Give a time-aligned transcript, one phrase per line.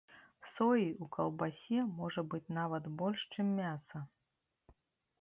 [0.53, 4.07] Соі ў каўбасе можа быць нават больш, чым мяса!